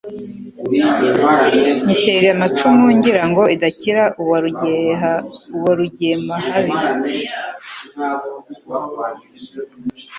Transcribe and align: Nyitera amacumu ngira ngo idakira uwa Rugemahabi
Nyitera 1.85 2.27
amacumu 2.35 2.85
ngira 2.97 3.23
ngo 3.29 3.43
idakira 3.55 4.03
uwa 5.57 5.71
Rugemahabi 5.77 6.77